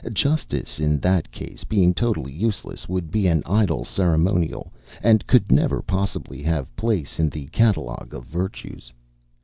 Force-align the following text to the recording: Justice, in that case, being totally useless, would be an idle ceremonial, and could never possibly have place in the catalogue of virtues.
Justice, 0.13 0.79
in 0.79 0.97
that 1.01 1.29
case, 1.31 1.63
being 1.63 1.93
totally 1.93 2.31
useless, 2.33 2.89
would 2.89 3.11
be 3.11 3.27
an 3.27 3.43
idle 3.45 3.85
ceremonial, 3.85 4.73
and 5.03 5.27
could 5.27 5.51
never 5.51 5.79
possibly 5.83 6.41
have 6.41 6.75
place 6.75 7.19
in 7.19 7.29
the 7.29 7.45
catalogue 7.49 8.11
of 8.15 8.25
virtues. 8.25 8.91